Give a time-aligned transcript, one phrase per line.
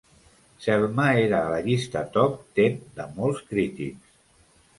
[0.65, 4.19] "Selma" era a la llista top ten de molts crítics.